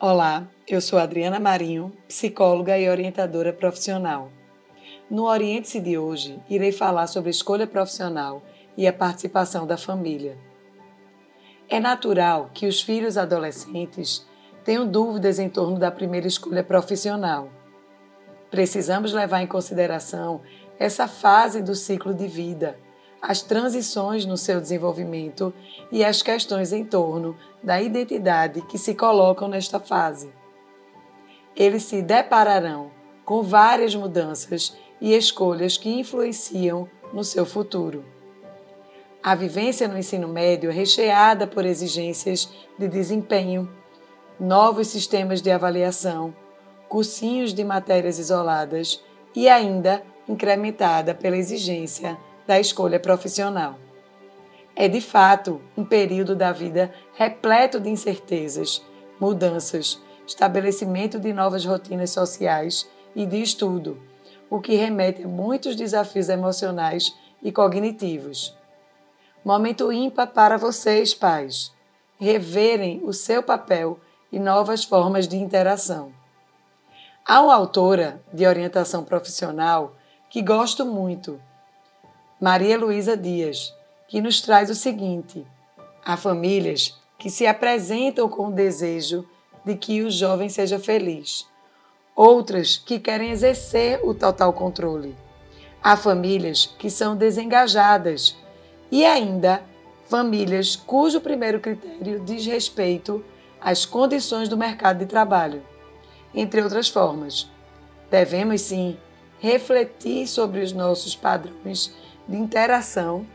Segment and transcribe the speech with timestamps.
[0.00, 4.28] Olá, eu sou Adriana Marinho, psicóloga e orientadora profissional.
[5.08, 8.42] No Oriente-se de hoje, irei falar sobre escolha profissional
[8.76, 10.36] e a participação da família.
[11.68, 14.26] É natural que os filhos adolescentes
[14.64, 17.48] tenham dúvidas em torno da primeira escolha profissional.
[18.50, 20.42] Precisamos levar em consideração
[20.76, 22.76] essa fase do ciclo de vida
[23.26, 25.52] as transições no seu desenvolvimento
[25.90, 30.30] e as questões em torno da identidade que se colocam nesta fase.
[31.56, 32.90] Eles se depararão
[33.24, 38.04] com várias mudanças e escolhas que influenciam no seu futuro.
[39.22, 43.70] A vivência no ensino médio é recheada por exigências de desempenho,
[44.38, 46.34] novos sistemas de avaliação,
[46.90, 49.02] cursinhos de matérias isoladas
[49.34, 53.78] e ainda incrementada pela exigência da escolha profissional.
[54.76, 58.84] É de fato um período da vida repleto de incertezas,
[59.20, 64.00] mudanças, estabelecimento de novas rotinas sociais e de estudo,
[64.50, 68.56] o que remete a muitos desafios emocionais e cognitivos.
[69.44, 71.72] Momento ímpar para vocês, pais,
[72.18, 74.00] reverem o seu papel
[74.32, 76.12] e novas formas de interação.
[77.26, 79.94] Há uma autora de orientação profissional
[80.28, 81.40] que gosto muito
[82.44, 83.74] Maria Luísa Dias,
[84.06, 85.46] que nos traz o seguinte:
[86.04, 89.26] há famílias que se apresentam com o desejo
[89.64, 91.48] de que o jovem seja feliz,
[92.14, 95.16] outras que querem exercer o total controle.
[95.82, 98.36] Há famílias que são desengajadas
[98.92, 99.62] e ainda
[100.06, 103.24] famílias cujo primeiro critério diz respeito
[103.58, 105.62] às condições do mercado de trabalho,
[106.34, 107.50] entre outras formas.
[108.10, 108.98] Devemos sim
[109.40, 111.90] refletir sobre os nossos padrões
[112.28, 113.26] de interação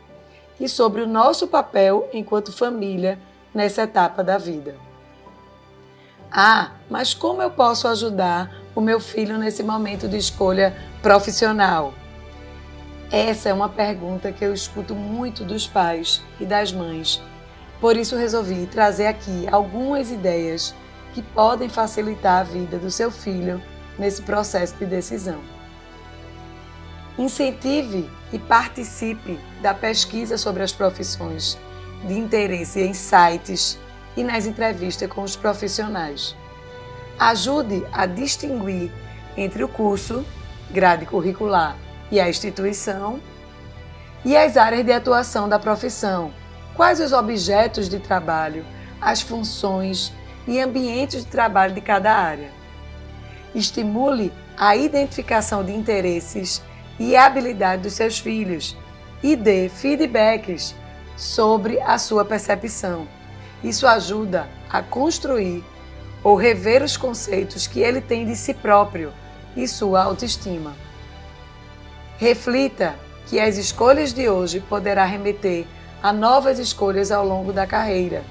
[0.58, 3.18] e sobre o nosso papel enquanto família
[3.54, 4.74] nessa etapa da vida.
[6.30, 11.92] Ah, mas como eu posso ajudar o meu filho nesse momento de escolha profissional?
[13.10, 17.20] Essa é uma pergunta que eu escuto muito dos pais e das mães.
[17.80, 20.72] Por isso resolvi trazer aqui algumas ideias
[21.12, 23.60] que podem facilitar a vida do seu filho
[23.98, 25.40] nesse processo de decisão.
[27.20, 31.58] Incentive e participe da pesquisa sobre as profissões
[32.06, 33.78] de interesse em sites
[34.16, 36.34] e nas entrevistas com os profissionais.
[37.18, 38.90] Ajude a distinguir
[39.36, 40.24] entre o curso,
[40.70, 41.76] grade curricular
[42.10, 43.20] e a instituição
[44.24, 46.32] e as áreas de atuação da profissão.
[46.74, 48.64] Quais os objetos de trabalho,
[48.98, 50.10] as funções
[50.48, 52.50] e ambientes de trabalho de cada área.
[53.54, 56.62] Estimule a identificação de interesses
[57.00, 58.76] e a habilidade dos seus filhos
[59.22, 60.74] e dê feedbacks
[61.16, 63.08] sobre a sua percepção.
[63.64, 65.64] Isso ajuda a construir
[66.22, 69.14] ou rever os conceitos que ele tem de si próprio
[69.56, 70.74] e sua autoestima.
[72.18, 72.94] Reflita
[73.26, 75.66] que as escolhas de hoje poderá remeter
[76.02, 78.22] a novas escolhas ao longo da carreira.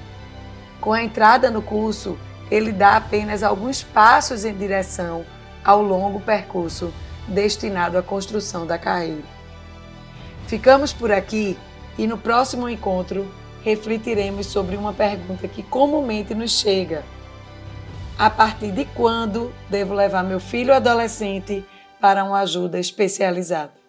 [0.80, 2.16] Com a entrada no curso,
[2.50, 5.24] ele dá apenas alguns passos em direção
[5.64, 6.92] ao longo percurso
[7.30, 9.22] destinado à construção da carreira.
[10.46, 11.56] Ficamos por aqui
[11.96, 13.30] e no próximo encontro
[13.64, 17.04] refletiremos sobre uma pergunta que comumente nos chega:
[18.18, 21.64] a partir de quando devo levar meu filho adolescente
[22.00, 23.79] para uma ajuda especializada?